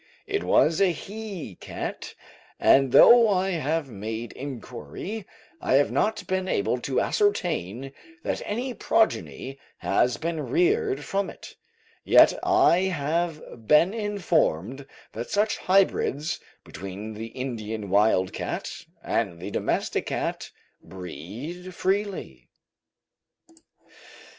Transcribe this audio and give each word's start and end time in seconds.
It 0.25 0.43
was 0.43 0.81
a 0.81 0.91
he 0.91 1.53
cat, 1.53 2.15
and 2.59 2.91
though 2.91 3.29
I 3.29 3.51
have 3.51 3.91
made 3.91 4.31
inquiry, 4.33 5.27
I 5.61 5.73
have 5.75 5.91
not 5.91 6.25
been 6.25 6.47
able 6.47 6.79
to 6.79 6.99
ascertain 6.99 7.91
that 8.23 8.41
any 8.43 8.73
progeny 8.73 9.59
has 9.77 10.17
been 10.17 10.47
reared 10.49 11.05
from 11.05 11.29
it, 11.29 11.55
yet 12.03 12.33
I 12.41 12.79
have 12.85 13.67
been 13.67 13.93
informed 13.93 14.87
that 15.13 15.29
such 15.29 15.57
hybrids 15.59 16.39
between 16.63 17.13
the 17.13 17.27
Indian 17.27 17.87
wild 17.91 18.33
cat 18.33 18.73
and 19.03 19.39
the 19.39 19.51
domestic 19.51 20.07
cat 20.07 20.49
breed 20.83 21.75
freely. 21.75 22.49